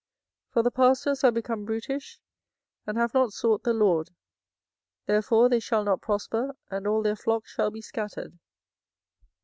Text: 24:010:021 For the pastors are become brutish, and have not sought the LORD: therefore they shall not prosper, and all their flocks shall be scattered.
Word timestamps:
24:010:021 0.53 0.53
For 0.53 0.63
the 0.63 0.71
pastors 0.71 1.23
are 1.23 1.31
become 1.31 1.63
brutish, 1.63 2.19
and 2.87 2.97
have 2.97 3.13
not 3.13 3.33
sought 3.33 3.61
the 3.61 3.71
LORD: 3.71 4.09
therefore 5.05 5.47
they 5.47 5.59
shall 5.59 5.83
not 5.83 6.01
prosper, 6.01 6.57
and 6.71 6.87
all 6.87 7.03
their 7.03 7.15
flocks 7.15 7.51
shall 7.51 7.69
be 7.69 7.81
scattered. 7.83 8.39